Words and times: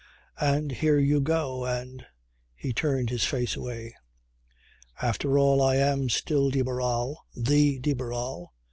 And 0.39 0.71
here 0.71 0.97
you 0.97 1.21
go 1.21 1.63
and..." 1.65 2.07
He 2.55 2.73
turned 2.73 3.11
his 3.11 3.23
face 3.23 3.55
away. 3.55 3.95
"After 4.99 5.37
all 5.37 5.61
I 5.61 5.75
am 5.75 6.09
still 6.09 6.49
de 6.49 6.63
Barral, 6.63 7.23
the 7.35 7.77
de 7.77 7.93
Barral. 7.93 8.51